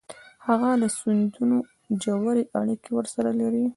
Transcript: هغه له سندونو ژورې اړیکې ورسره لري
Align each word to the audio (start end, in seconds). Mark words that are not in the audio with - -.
هغه 0.47 0.69
له 0.81 0.87
سندونو 0.97 1.57
ژورې 2.03 2.43
اړیکې 2.59 2.89
ورسره 2.93 3.29
لري 3.39 3.63